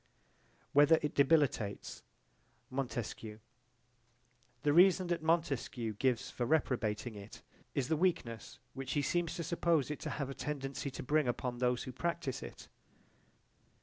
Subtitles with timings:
[0.73, 2.01] Whether it debilitates
[2.71, 3.37] Montesquieu
[4.63, 7.43] The reason that Montesquieu gives for reprobating it
[7.75, 11.27] is the weakness which he seems to suppose it to have a tendency to bring
[11.27, 12.67] upon those who practice it.